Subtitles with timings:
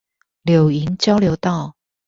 [0.45, 1.75] 柳營交流道